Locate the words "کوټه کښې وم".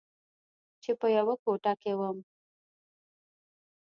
1.43-2.17